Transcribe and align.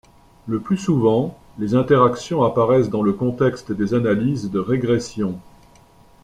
Le 0.47 0.59
plus 0.59 0.77
souvent, 0.79 1.37
les 1.59 1.75
interactions 1.75 2.41
apparaissent 2.43 2.89
dans 2.89 3.03
le 3.03 3.13
contexte 3.13 3.71
des 3.71 3.93
analyses 3.93 4.49
de 4.49 4.57
régression. 4.57 5.39